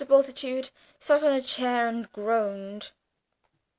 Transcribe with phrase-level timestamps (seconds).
[0.03, 2.89] Bultitude sat on a chair and groaned.